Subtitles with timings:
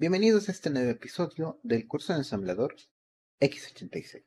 [0.00, 2.76] Bienvenidos a este nuevo episodio del curso de ensamblador
[3.40, 4.22] X86.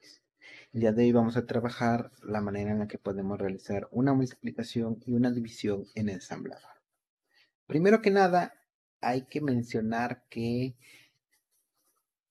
[0.73, 4.13] El día de hoy vamos a trabajar la manera en la que podemos realizar una
[4.13, 6.73] multiplicación y una división en ensamblador.
[7.67, 8.53] Primero que nada,
[8.99, 10.75] hay que mencionar que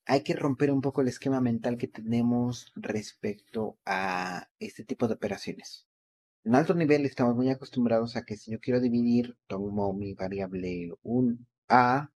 [0.05, 5.15] hay que romper un poco el esquema mental que tenemos respecto a este tipo de
[5.15, 5.87] operaciones.
[6.45, 10.93] En alto nivel estamos muy acostumbrados a que si yo quiero dividir, tomo mi variable
[11.01, 12.11] un a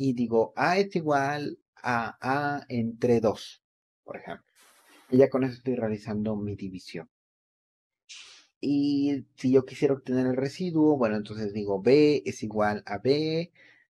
[0.00, 3.62] y digo a es igual a a entre 2,
[4.02, 4.46] por ejemplo.
[5.10, 7.10] Y ya con eso estoy realizando mi división.
[8.62, 13.52] Y si yo quisiera obtener el residuo, bueno, entonces digo b es igual a b,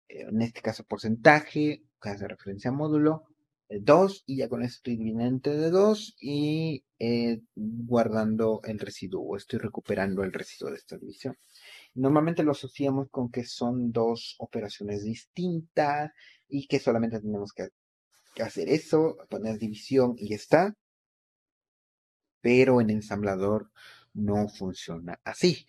[0.10, 3.24] en este caso porcentaje, que hace referencia a módulo,
[3.70, 9.60] 2 y ya con eso estoy dividiendo entre 2 y eh, guardando el residuo, estoy
[9.60, 11.38] recuperando el residuo de esta división.
[11.96, 16.12] Normalmente lo asociamos con que son dos operaciones distintas
[16.48, 17.70] y que solamente tenemos que
[18.42, 20.76] hacer eso, poner división y está.
[22.42, 23.72] Pero en ensamblador
[24.14, 25.66] no funciona así.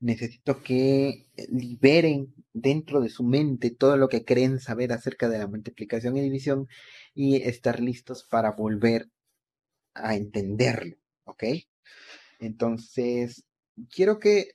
[0.00, 5.46] Necesito que liberen dentro de su mente todo lo que creen saber acerca de la
[5.46, 6.68] multiplicación y división
[7.14, 9.10] y estar listos para volver
[9.94, 11.44] a entenderlo, ¿ok?
[12.38, 13.44] Entonces,
[13.90, 14.52] quiero que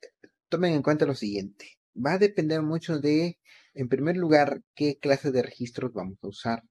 [0.49, 1.77] tomen en cuenta lo siguiente.
[1.93, 3.39] Va a depender mucho de,
[3.73, 6.63] en primer lugar, qué clase de registros vamos a usar.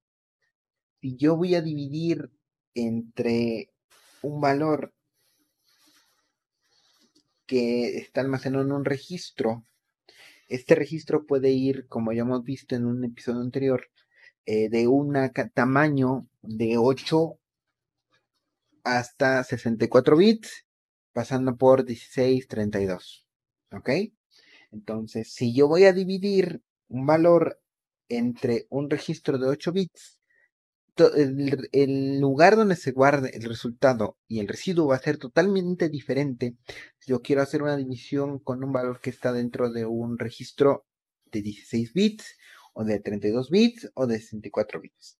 [1.01, 2.31] Si yo voy a dividir
[2.73, 3.69] entre
[4.21, 4.93] un valor
[7.45, 9.65] que está almacenado en un registro.
[10.47, 13.89] Este registro puede ir, como ya hemos visto en un episodio anterior,
[14.45, 15.15] eh, de un
[15.53, 17.39] tamaño de 8
[18.83, 20.65] hasta 64 bits,
[21.13, 23.27] pasando por 16, 32.
[23.71, 23.89] ¿Ok?
[24.71, 27.61] Entonces, si yo voy a dividir un valor
[28.09, 30.19] entre un registro de 8 bits
[30.95, 36.55] el, lugar donde se guarde el resultado y el residuo va a ser totalmente diferente.
[36.99, 40.85] Si yo quiero hacer una división con un valor que está dentro de un registro
[41.31, 42.37] de 16 bits
[42.73, 45.17] o de 32 bits o de 64 bits.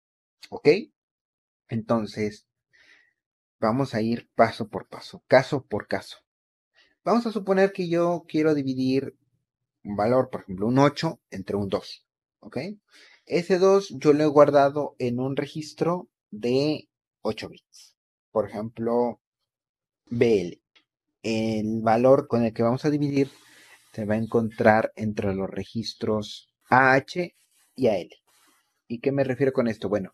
[0.50, 0.68] ¿Ok?
[1.70, 2.48] Entonces,
[3.60, 6.18] vamos a ir paso por paso, caso por caso.
[7.04, 9.18] Vamos a suponer que yo quiero dividir
[9.84, 12.06] un valor, por ejemplo, un 8 entre un 2.
[12.40, 12.58] ¿Ok?
[13.26, 16.90] Ese 2 yo lo he guardado en un registro de
[17.22, 17.96] 8 bits.
[18.32, 19.22] Por ejemplo,
[20.08, 20.60] BL.
[21.22, 23.30] El valor con el que vamos a dividir
[23.94, 27.34] se va a encontrar entre los registros AH
[27.76, 28.10] y AL.
[28.88, 29.88] ¿Y qué me refiero con esto?
[29.88, 30.14] Bueno,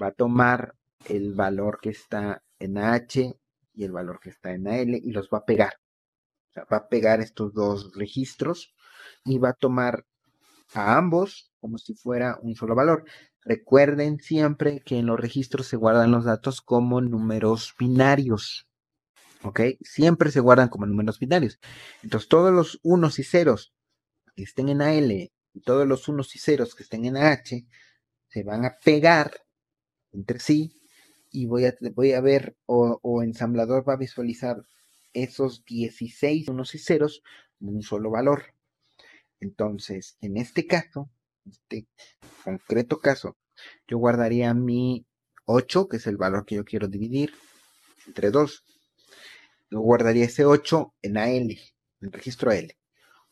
[0.00, 0.74] va a tomar
[1.08, 3.34] el valor que está en AH
[3.72, 5.72] y el valor que está en AL y los va a pegar.
[6.56, 8.72] Va a pegar estos dos registros
[9.24, 10.06] y va a tomar
[10.72, 13.04] a ambos como si fuera un solo valor.
[13.42, 18.66] Recuerden siempre que en los registros se guardan los datos como números binarios.
[19.42, 19.60] ¿Ok?
[19.82, 21.58] Siempre se guardan como números binarios.
[22.02, 23.74] Entonces, todos los unos y ceros
[24.34, 27.64] que estén en AL y todos los unos y ceros que estén en AH
[28.28, 29.32] se van a pegar
[30.12, 30.80] entre sí
[31.30, 34.62] y voy a, voy a ver o, o ensamblador va a visualizar
[35.12, 37.22] esos 16 unos y ceros
[37.60, 38.53] en un solo valor.
[39.40, 41.10] Entonces, en este caso,
[41.44, 41.86] este
[42.44, 43.36] concreto caso,
[43.86, 45.06] yo guardaría mi
[45.46, 47.32] 8, que es el valor que yo quiero dividir,
[48.06, 48.64] entre 2.
[49.70, 51.58] Yo guardaría ese 8 en AL, en
[52.00, 52.76] el registro L.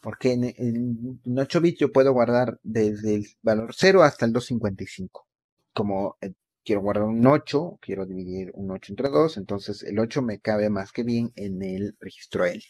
[0.00, 5.26] Porque en, 8 bits yo puedo guardar desde el valor 0 hasta el 255.
[5.72, 6.32] Como eh,
[6.64, 10.68] quiero guardar un 8, quiero dividir un 8 entre 2, entonces el 8 me cabe
[10.70, 12.62] más que bien en el registro L.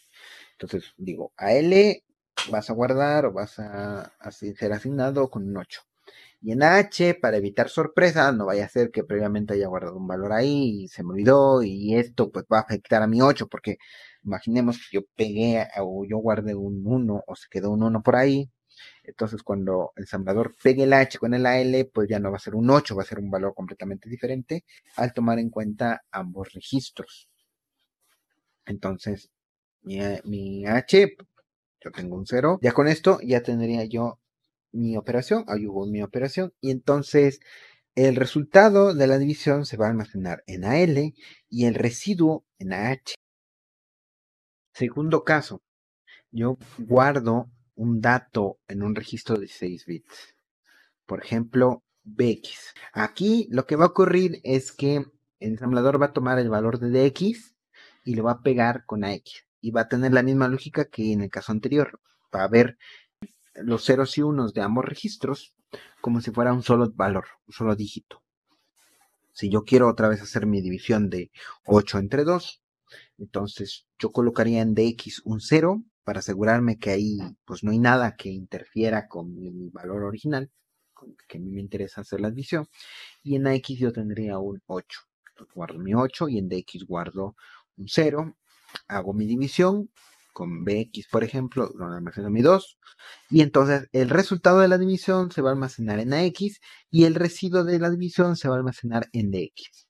[0.53, 2.03] Entonces digo AL
[2.51, 5.81] vas a guardar o vas a, ser asignado con un 8.
[6.41, 10.07] Y en H, para evitar sorpresa, no vaya a ser que previamente haya guardado un
[10.07, 13.47] valor ahí y se me olvidó y esto pues va a afectar a mi 8
[13.47, 13.77] porque
[14.23, 18.15] imaginemos que yo pegué o yo guardé un 1 o se quedó un 1 por
[18.17, 18.49] ahí.
[19.03, 22.39] Entonces cuando el ensamblador pegue el H con el AL, pues ya no va a
[22.39, 24.65] ser un 8, va a ser un valor completamente diferente
[24.97, 27.29] al tomar en cuenta ambos registros.
[28.65, 29.29] Entonces
[29.83, 31.15] mi, mi H
[31.83, 32.59] yo tengo un 0.
[32.61, 34.19] Ya con esto ya tendría yo
[34.71, 37.39] mi operación, ahí hubo mi operación, y entonces
[37.95, 41.13] el resultado de la división se va a almacenar en AL
[41.49, 43.13] y el residuo en AH.
[44.73, 45.61] Segundo caso,
[46.31, 50.35] yo guardo un dato en un registro de 6 bits.
[51.05, 52.73] por ejemplo, bx.
[52.93, 56.79] Aquí lo que va a ocurrir es que el ensamblador va a tomar el valor
[56.79, 57.55] de dx
[58.05, 59.45] y lo va a pegar con ax.
[59.63, 62.01] Y va a tener la misma lógica que en el caso anterior.
[62.35, 62.77] Va a ver
[63.55, 65.55] los ceros y unos de ambos registros
[66.01, 68.21] como si fuera un solo valor, un solo dígito.
[69.31, 71.31] Si yo quiero otra vez hacer mi división de
[71.65, 72.61] 8 entre 2,
[73.19, 78.17] entonces yo colocaría en dx un 0 para asegurarme que ahí pues no hay nada
[78.17, 80.51] que interfiera con mi valor original,
[81.27, 82.67] que a mí me interesa hacer la división.
[83.23, 84.99] Y en ax yo tendría un 8.
[85.55, 87.35] guardo mi 8 y en dx guardo
[87.77, 88.35] un 0.
[88.87, 89.89] Hago mi división
[90.33, 92.79] con bx, por ejemplo, donde almaceno mi 2.
[93.29, 96.59] Y entonces el resultado de la división se va a almacenar en ax
[96.89, 99.87] y el residuo de la división se va a almacenar en dx.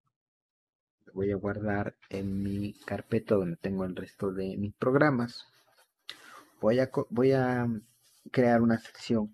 [1.14, 5.46] Voy a guardar en mi carpeta donde tengo el resto de mis programas.
[6.60, 7.68] Voy a, voy a
[8.32, 9.34] crear una sección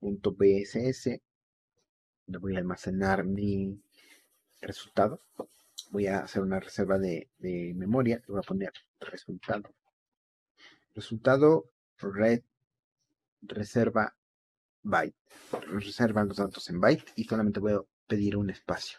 [0.00, 1.20] .bss
[2.26, 3.80] voy a almacenar mi
[4.60, 5.22] resultado.
[5.90, 7.28] Voy a hacer una reserva de,
[7.74, 8.16] memoria.
[8.26, 9.74] Le voy a poner resultado.
[10.94, 12.42] Resultado red
[13.42, 14.14] reserva
[14.82, 15.16] byte.
[15.68, 18.98] Reserva los datos en byte y solamente voy a pedir un espacio.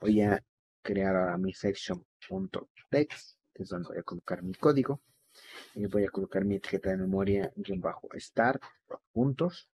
[0.00, 0.42] Voy a
[0.82, 5.00] crear ahora mi section.text, que es donde voy a colocar mi código.
[5.74, 8.62] Y voy a colocar mi etiqueta de memoria bajo start
[9.12, 9.68] puntos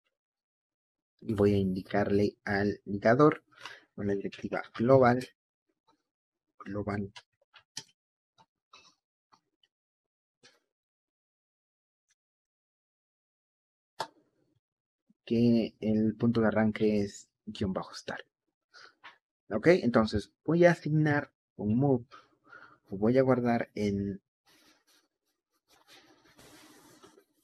[1.21, 3.43] voy a indicarle al ligador
[3.95, 5.27] con la directiva global.
[6.65, 7.13] Global.
[15.25, 18.27] Que el punto de arranque es guion bajo start
[19.51, 22.07] ok entonces voy a asignar un move.
[22.89, 24.21] Voy a guardar en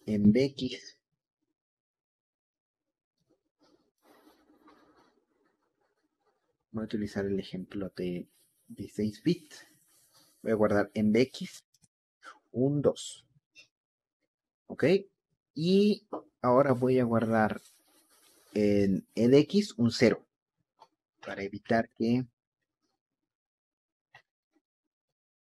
[0.06, 0.95] en bx
[6.76, 8.28] voy a utilizar el ejemplo de
[8.68, 9.66] 16 bits.
[10.42, 11.64] Voy a guardar en BX
[12.52, 13.26] un 2.
[14.66, 14.84] ¿Ok?
[15.54, 16.06] Y
[16.42, 17.62] ahora voy a guardar
[18.52, 20.22] en EDX un 0.
[21.24, 22.26] Para evitar que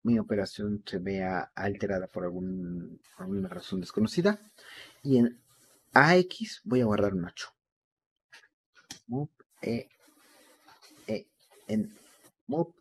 [0.04, 4.40] mi operación se vea alterada por alguna razón desconocida.
[5.04, 5.42] Y en
[5.92, 7.54] AX voy a guardar un 8
[11.68, 11.94] en
[12.48, 12.74] move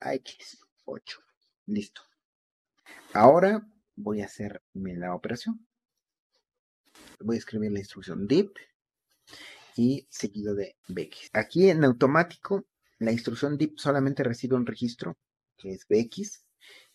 [0.00, 1.18] AX8.
[1.66, 2.02] Listo.
[3.12, 3.66] Ahora
[3.96, 5.66] voy a hacerme la operación.
[7.20, 8.56] Voy a escribir la instrucción dip
[9.76, 11.30] y seguido de bx.
[11.32, 12.66] Aquí en automático
[12.98, 15.16] la instrucción dip solamente recibe un registro
[15.56, 16.44] que es bx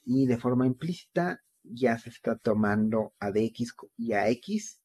[0.03, 4.79] y de forma implícita ya se está tomando a dx y a x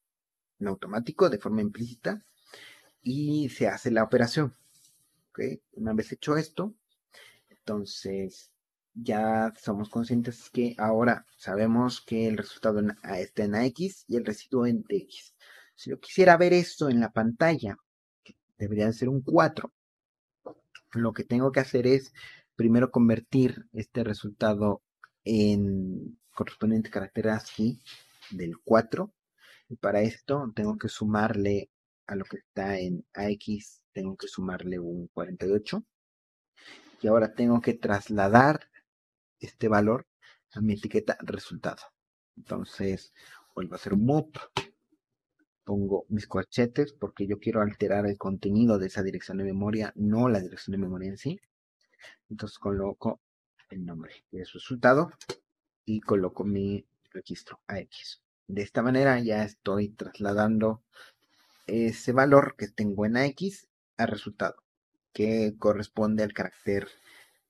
[0.59, 2.25] en automático de forma implícita
[3.03, 4.55] y se hace la operación.
[5.73, 6.75] Una vez hecho esto,
[7.49, 8.53] entonces
[8.95, 12.83] ya somos conscientes que ahora sabemos que el resultado
[13.17, 15.35] está en AX y el residuo en DX.
[15.75, 17.77] Si yo quisiera ver esto en la pantalla,
[18.23, 19.73] que debería ser un 4,
[20.93, 22.13] lo que tengo que hacer es
[22.57, 24.83] primero convertir este resultado
[25.25, 27.81] en correspondiente carácter ASCII
[28.31, 29.13] del 4
[29.69, 31.71] Y para esto tengo que sumarle
[32.11, 35.85] a lo que está en AX, tengo que sumarle un 48.
[37.03, 38.69] Y ahora tengo que trasladar
[39.39, 40.09] este valor
[40.53, 41.83] a mi etiqueta resultado.
[42.37, 43.15] Entonces,
[43.55, 44.33] vuelvo a hacer un move.
[45.63, 50.29] Pongo mis corchetes porque yo quiero alterar el contenido de esa dirección de memoria, no
[50.29, 51.41] la dirección de memoria en sí.
[52.29, 53.21] Entonces coloco
[53.69, 55.13] el nombre de resultado
[55.85, 58.21] y coloco mi registro AX.
[58.49, 60.83] De esta manera ya estoy trasladando
[61.71, 64.57] ese valor que tengo en AX a resultado,
[65.13, 66.89] que corresponde al carácter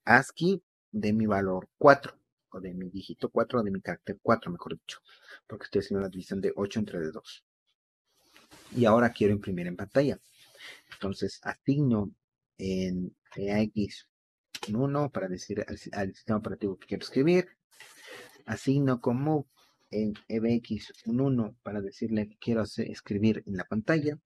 [0.05, 2.17] ASCII de mi valor 4,
[2.51, 4.99] o de mi dígito 4, o de mi carácter 4, mejor dicho,
[5.47, 7.45] porque estoy haciendo la división de 8 entre 2.
[8.75, 10.19] Y ahora quiero imprimir en pantalla.
[10.93, 12.11] Entonces asigno
[12.57, 14.07] en AX
[14.69, 15.77] un 1 para decir al,
[16.13, 17.49] sistema operativo que quiero escribir.
[18.45, 19.47] Asigno como
[19.91, 24.17] en EBX un 1 para decirle que quiero escribir en la pantalla.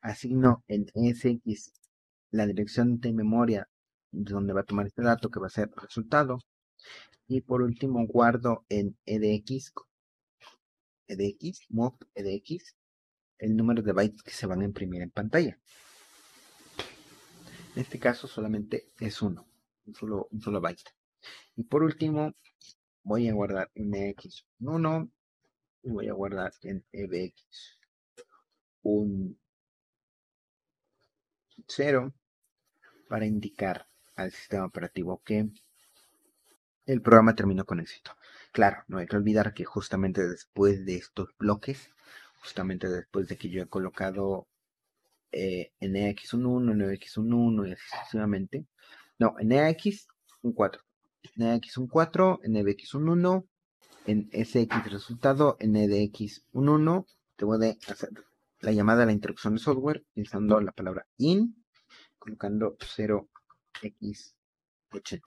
[0.00, 1.72] Asigno en SX
[2.32, 3.68] la dirección de memoria
[4.12, 6.38] donde va a tomar este dato que va a ser resultado.
[7.28, 9.72] Y por último guardo en EDX,
[11.06, 12.74] EDX, move EDX,
[13.38, 15.58] el número de bytes que se van a imprimir en pantalla.
[17.74, 19.46] En este caso solamente es uno,
[19.86, 20.90] un solo, un solo byte.
[21.56, 22.34] Y por último,
[23.02, 25.10] voy a guardar en EX un 1
[25.82, 27.78] y voy a guardar en EBX
[28.82, 29.38] un
[31.66, 32.12] 0
[33.08, 35.48] para indicar al sistema operativo que
[36.86, 38.12] el programa terminó con éxito.
[38.52, 41.90] Claro, no hay que olvidar que justamente después de estos bloques,
[42.40, 44.48] justamente después de que yo he colocado
[45.32, 48.66] eh, en EX un 1, en EX un 1 y así sucesivamente,
[49.18, 50.08] no, en EX
[50.42, 50.82] un 4,
[51.22, 53.46] en EX un 4, en EBX un 1,
[54.06, 57.06] en SX resultado, en EDX un 1,
[57.38, 58.10] debo de hacer
[58.60, 61.64] la llamada a la introducción de software utilizando la palabra in,
[62.18, 63.28] colocando 0
[63.82, 65.20] x80.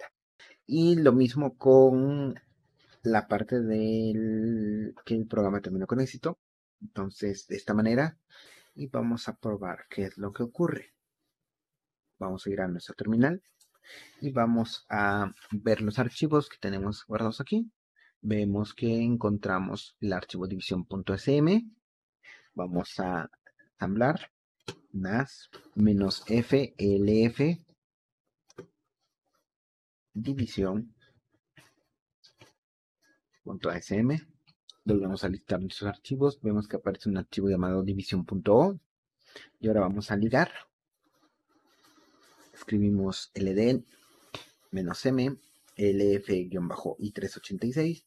[0.66, 2.36] Y lo mismo con
[3.04, 6.40] la parte del que el programa terminó con éxito.
[6.82, 8.18] Entonces, de esta manera,
[8.76, 10.94] y vamos a probar qué es lo que ocurre.
[12.20, 13.42] Vamos a ir a nuestro terminal
[14.22, 17.72] y vamos a ver los archivos que tenemos guardados aquí.
[18.22, 21.50] Vemos que encontramos el archivo división.sm.
[22.54, 23.30] Vamos a
[23.74, 24.32] ensamblar
[24.92, 27.66] nas -flf
[30.14, 30.94] división
[33.46, 34.10] .asm
[34.86, 36.40] volvemos a listar nuestros archivos.
[36.42, 38.80] Vemos que aparece un archivo llamado división.o
[39.60, 40.52] y ahora vamos a ligar
[42.64, 43.84] escribimos ld
[44.72, 45.38] menos m
[45.76, 48.06] lf-i386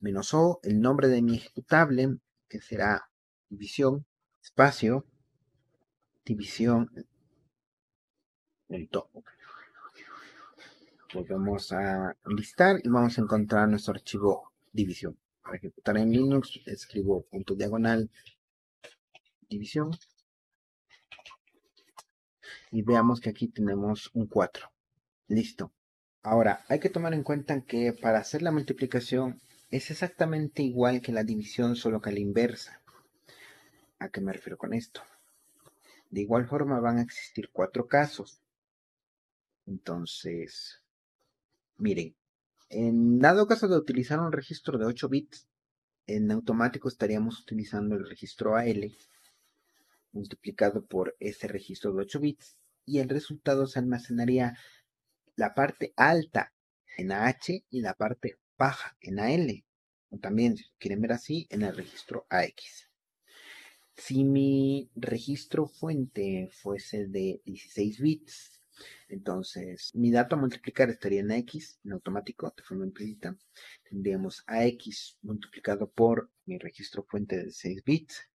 [0.00, 2.18] menos o el nombre de mi ejecutable
[2.48, 3.08] que será
[3.48, 4.04] división
[4.42, 5.06] espacio
[6.22, 6.90] división
[11.14, 15.16] volvemos a listar y vamos a encontrar nuestro archivo división.
[15.42, 18.10] Para ejecutar en Linux, escribo punto diagonal
[19.48, 19.92] división.
[22.74, 24.68] Y veamos que aquí tenemos un 4.
[25.28, 25.72] Listo.
[26.24, 29.40] Ahora, hay que tomar en cuenta que para hacer la multiplicación
[29.70, 32.82] es exactamente igual que la división, solo que a la inversa.
[34.00, 35.02] ¿A qué me refiero con esto?
[36.10, 38.40] De igual forma van a existir cuatro casos.
[39.66, 40.82] Entonces,
[41.76, 42.16] Miren,
[42.70, 45.46] en dado caso de utilizar un registro de 8 bits,
[46.08, 48.96] en automático estaríamos utilizando el registro AL
[50.10, 54.56] multiplicado por ese registro de 8 bits y el resultado se almacenaría
[55.36, 56.52] la parte alta
[56.96, 59.64] en AH y la parte baja en AL.
[60.10, 62.88] O también, si quieren ver así, en el registro AX.
[63.96, 68.60] Si mi registro fuente fuese de 16 bits,
[69.08, 73.36] entonces, mi dato a multiplicar estaría en X, en automático, de forma implícita.
[73.88, 78.28] Tendríamos AX multiplicado por mi registro fuente de 6 bits.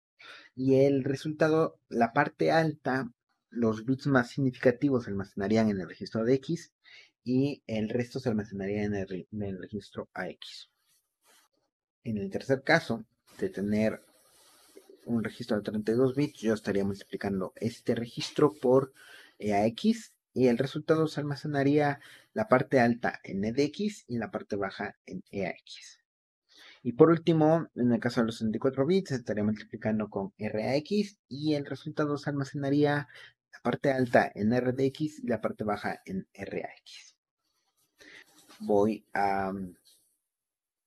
[0.56, 3.12] Y el resultado, la parte alta,
[3.58, 6.72] los bits más significativos se almacenarían en el registro de X
[7.24, 10.70] y el resto se almacenaría en el, en el registro AX.
[12.04, 13.04] En el tercer caso,
[13.40, 14.02] de tener
[15.06, 18.94] un registro de 32 bits, yo estaría multiplicando este registro por
[19.40, 22.00] AX y el resultado se almacenaría
[22.34, 26.00] la parte alta en EDX y la parte baja en EAX.
[26.84, 31.56] Y por último, en el caso de los 64 bits, estaría multiplicando con RAX y
[31.56, 33.08] el resultado se almacenaría
[33.52, 37.16] la parte alta en RDX y la parte baja en RAX.
[38.60, 39.52] Voy a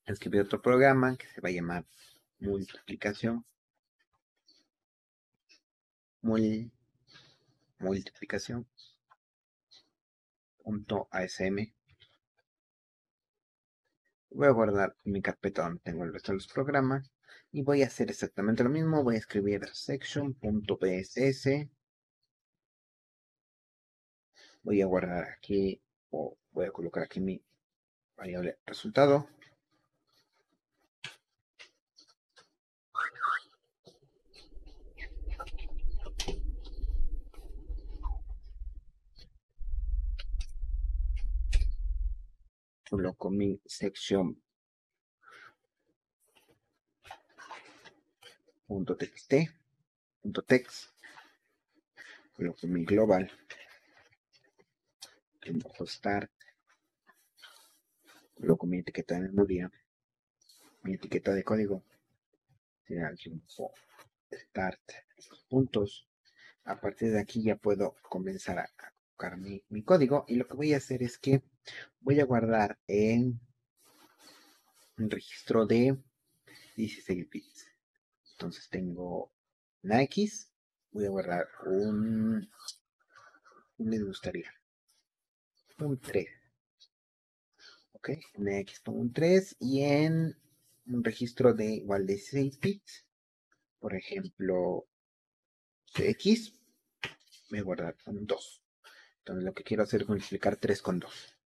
[0.07, 1.85] escribir otro programa que se va a llamar
[2.38, 3.45] multiplicación.
[6.23, 6.71] Mul,
[7.79, 8.67] multiplicación
[10.62, 11.73] punto asm
[14.31, 17.11] voy a guardar mi carpeta donde tengo el resto de los programas
[17.52, 19.02] y voy a hacer exactamente lo mismo.
[19.02, 21.49] Voy a escribir section.pss
[24.62, 27.43] voy a guardar aquí o voy a colocar aquí mi
[28.17, 29.29] variable resultado.
[42.88, 44.43] Coloco mi sección.
[48.67, 49.33] Punto txt
[50.21, 50.90] punto text.
[52.35, 53.31] Coloco mi global
[55.87, 56.30] start
[58.35, 59.71] coloco mi etiqueta de memoria
[60.83, 61.83] mi etiqueta de código
[62.87, 63.12] será
[64.33, 64.80] start
[65.49, 66.07] puntos
[66.64, 68.71] a partir de aquí ya puedo comenzar a
[69.21, 70.25] colocar mi, mi código.
[70.28, 71.42] Y lo que voy a hacer es que
[72.00, 73.40] voy a guardar en
[74.99, 75.97] un registro de
[76.76, 77.66] 16 bits.
[78.33, 79.33] Entonces tengo
[79.83, 80.50] una X,
[80.92, 82.49] voy a guardar un,
[83.78, 84.50] me gustaría,
[85.87, 86.28] un 3.
[87.92, 90.37] Ok, una X pongo un 3 y en
[90.87, 93.06] un registro de igual 16 bits,
[93.78, 94.87] por ejemplo,
[95.92, 96.52] CX,
[97.50, 98.62] voy a guardar un 2.
[99.18, 101.37] Entonces lo que quiero hacer es multiplicar 3 con 2.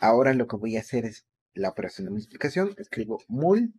[0.00, 2.74] Ahora lo que voy a hacer es la operación de multiplicación.
[2.78, 3.72] Escribo mul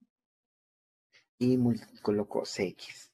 [1.38, 1.58] y
[2.02, 3.12] coloco cx.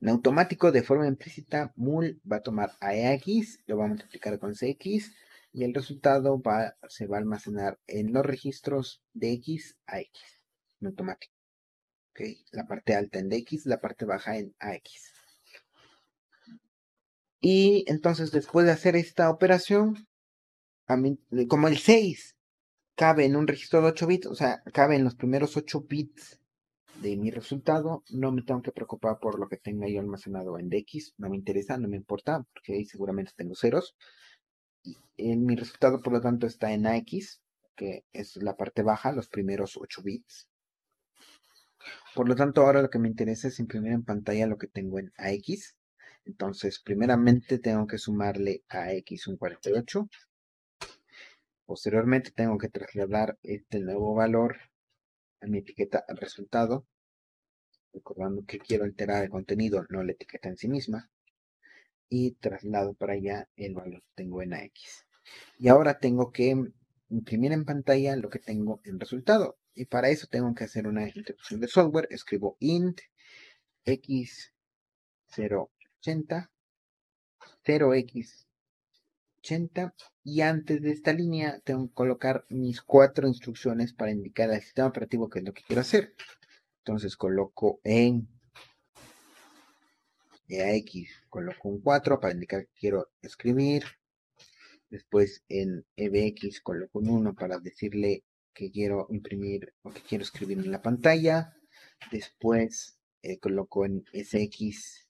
[0.00, 4.54] En automático, de forma implícita, mul va a tomar ax, lo va a multiplicar con
[4.54, 5.12] cx
[5.52, 6.40] y el resultado
[6.88, 10.10] se va a almacenar en los registros de x a x,
[10.80, 11.32] en automático.
[12.50, 15.12] La parte alta en dx, la parte baja en ax.
[17.40, 20.08] Y entonces después de hacer esta operación,
[21.48, 22.36] como el 6
[22.96, 26.40] cabe en un registro de 8 bits, o sea, cabe en los primeros 8 bits
[27.00, 30.68] de mi resultado, no me tengo que preocupar por lo que tenga yo almacenado en
[30.68, 33.94] DX, no me interesa, no me importa, porque ahí seguramente tengo ceros.
[35.16, 37.40] En mi resultado, por lo tanto, está en AX,
[37.76, 40.48] que es la parte baja, los primeros 8 bits.
[42.14, 44.98] Por lo tanto, ahora lo que me interesa es imprimir en pantalla lo que tengo
[44.98, 45.76] en AX.
[46.24, 50.08] Entonces, primeramente tengo que sumarle a X un 48
[51.68, 54.56] Posteriormente tengo que trasladar este nuevo valor
[55.42, 56.86] a mi etiqueta resultado,
[57.92, 61.10] recordando que quiero alterar el contenido, no la etiqueta en sí misma,
[62.08, 65.06] y traslado para allá el valor que tengo en AX.
[65.58, 66.54] Y ahora tengo que
[67.10, 69.58] imprimir en pantalla lo que tengo en resultado.
[69.74, 72.08] Y para eso tengo que hacer una introducción de software.
[72.10, 73.00] Escribo int
[73.84, 76.48] x080
[77.64, 78.48] 0x
[80.24, 84.88] y antes de esta línea tengo que colocar mis cuatro instrucciones para indicar al sistema
[84.88, 86.14] operativo qué es lo que quiero hacer.
[86.78, 88.28] Entonces coloco en
[90.48, 93.84] EAX, coloco un 4 para indicar que quiero escribir.
[94.90, 100.58] Después en EBX coloco un 1 para decirle que quiero imprimir o que quiero escribir
[100.58, 101.54] en la pantalla.
[102.10, 105.06] Después eh, coloco en SX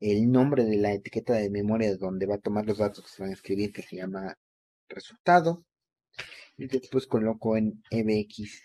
[0.00, 3.22] el nombre de la etiqueta de memoria donde va a tomar los datos que se
[3.22, 4.38] van a escribir, que se llama
[4.88, 5.64] resultado.
[6.58, 8.62] Y después coloco en EBX,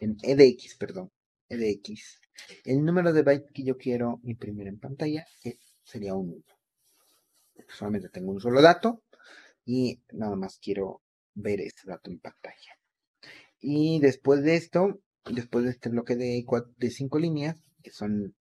[0.00, 1.10] en EDX, perdón,
[1.48, 2.20] EDX,
[2.64, 6.44] el número de bytes que yo quiero imprimir en pantalla, que sería un 1.
[7.68, 9.02] Solamente tengo un solo dato
[9.64, 11.02] y nada más quiero
[11.34, 12.78] ver este dato en pantalla.
[13.60, 16.44] Y después de esto, después de este bloque de,
[16.76, 18.34] de cinco líneas, que son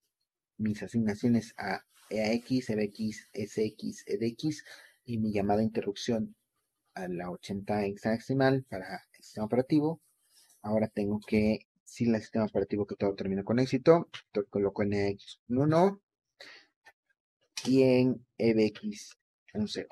[0.58, 4.64] mis asignaciones a EAX, EBX, SX, EDX
[5.06, 6.36] y mi llamada interrupción
[6.94, 10.02] a la 80 hexadecimal para el sistema operativo.
[10.62, 14.92] Ahora tengo que, si el sistema operativo que todo termina con éxito, entonces coloco en
[14.92, 16.02] EX 1
[17.68, 19.18] y en EBX
[19.54, 19.88] un 0.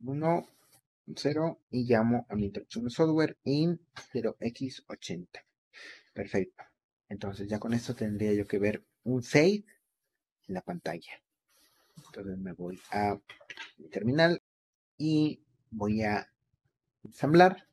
[0.00, 0.48] 1,
[1.14, 3.78] 0 y llamo a mi interrupción de software in
[4.12, 5.28] 0x80.
[6.12, 6.64] Perfecto.
[7.08, 9.64] Entonces ya con esto tendría yo que ver un save
[10.48, 11.22] en la pantalla.
[12.04, 13.16] Entonces me voy a
[13.78, 14.42] mi terminal
[14.98, 16.28] y voy a
[17.04, 17.68] ensamblar.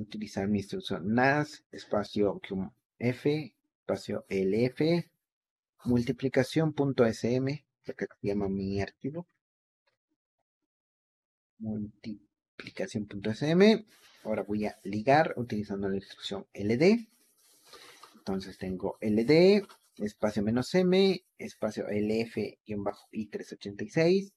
[0.00, 2.40] Utilizar mi instrucción NAS, espacio
[2.98, 4.80] F, espacio LF,
[5.84, 7.46] multiplicación.sm,
[7.84, 9.28] que se llama mi archivo.
[11.58, 13.86] Multiplicación.sm.
[14.24, 17.08] Ahora voy a ligar utilizando la instrucción LD
[18.24, 24.32] entonces tengo LD espacio menos m, espacio lf-i386,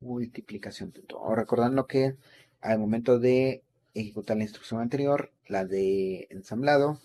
[0.00, 1.18] Multiplicación.o.
[1.18, 2.16] Ahora recordando que
[2.60, 7.00] al momento de ejecutar la instrucción anterior, la de ensamblado,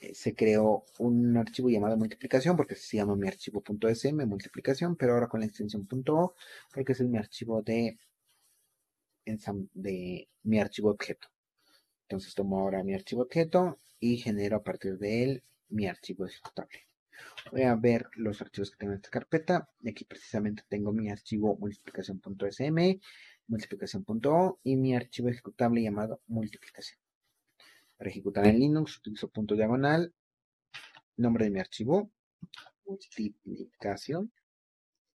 [0.00, 5.14] eh, se creó un archivo llamado multiplicación porque se llama mi archivo .sm multiplicación, pero
[5.14, 6.34] ahora con la extensión .o
[6.72, 7.98] porque es mi archivo de,
[9.74, 11.28] de mi archivo objeto.
[12.02, 16.86] Entonces tomo ahora mi archivo objeto y genero a partir de él mi archivo ejecutable.
[17.50, 19.68] Voy a ver los archivos que tengo en esta carpeta.
[19.86, 23.00] Aquí precisamente tengo mi archivo multiplicación.sm,
[23.48, 27.00] multiplicación.o y mi archivo ejecutable llamado multiplicación.
[27.98, 30.14] Para ejecutar en Linux utilizo punto diagonal,
[31.16, 32.12] nombre de mi archivo,
[32.86, 34.32] multiplicación,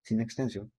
[0.02, 0.72] sin extensión.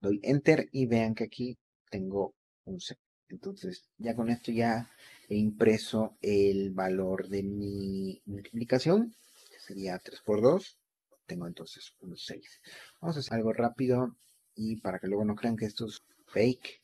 [0.00, 1.56] Doy enter y vean que aquí
[1.88, 2.34] tengo
[2.64, 2.96] un C.
[3.28, 4.90] Entonces ya con esto ya
[5.28, 9.14] he impreso el valor de mi multiplicación,
[9.52, 10.80] que sería 3 por 2.
[11.26, 12.60] Tengo entonces un 6.
[13.00, 14.16] Vamos a hacer algo rápido
[14.56, 16.82] y para que luego no crean que esto es fake,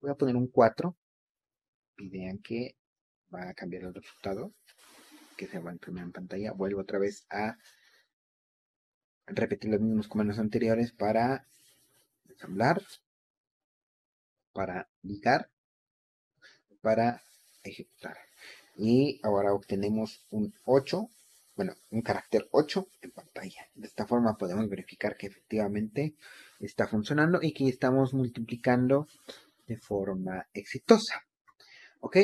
[0.00, 0.96] voy a poner un 4
[1.98, 2.74] y vean que
[3.34, 4.52] va a cambiar el resultado
[5.36, 6.52] que se va a imprimir en pantalla.
[6.52, 7.56] Vuelvo otra vez a
[9.26, 11.46] repetir los mismos comandos anteriores para
[12.28, 12.82] ensamblar,
[14.52, 15.50] para ligar,
[16.80, 17.22] para
[17.62, 18.16] ejecutar.
[18.76, 21.08] Y ahora obtenemos un 8,
[21.56, 23.68] bueno, un carácter 8 en pantalla.
[23.74, 26.14] De esta forma podemos verificar que efectivamente
[26.60, 29.08] está funcionando y que estamos multiplicando
[29.66, 31.26] de forma exitosa.
[32.00, 32.18] Ok,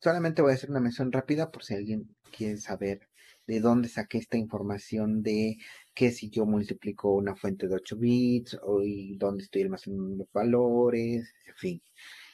[0.00, 3.08] Solamente voy a hacer una mención rápida por si alguien quiere saber
[3.48, 5.56] de dónde saqué esta información de
[5.94, 8.82] que si yo multiplico una fuente de 8 bits o
[9.16, 11.82] dónde estoy almacenando los valores, en fin.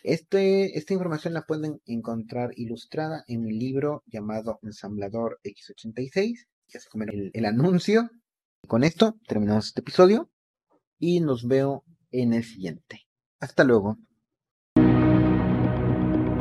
[0.03, 6.47] Este, esta información la pueden encontrar ilustrada en mi libro llamado Ensamblador X86.
[6.69, 8.11] Ya se comen el, el anuncio.
[8.67, 10.31] Con esto terminamos este episodio
[10.99, 13.07] y nos veo en el siguiente.
[13.41, 13.99] Hasta luego.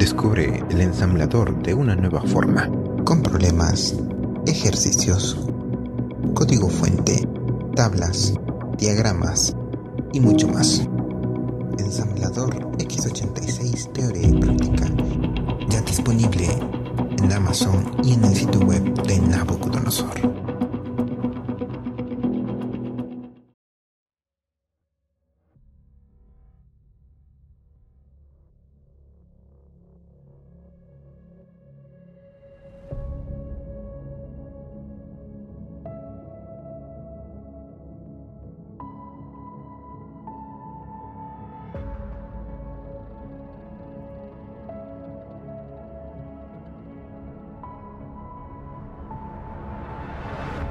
[0.03, 2.69] Descubre el ensamblador de una nueva forma,
[3.05, 3.95] con problemas,
[4.45, 5.37] ejercicios,
[6.33, 7.25] código fuente,
[7.73, 8.33] tablas,
[8.77, 9.55] diagramas
[10.11, 10.81] y mucho más.
[11.79, 14.89] Ensamblador X86 Teoría y Práctica,
[15.69, 16.49] ya disponible
[17.19, 20.42] en Amazon y en el sitio web de Nabucodonosor.